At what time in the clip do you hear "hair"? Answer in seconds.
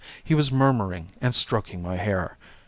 1.97-2.39